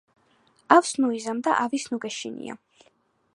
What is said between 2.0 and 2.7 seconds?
გეშინია.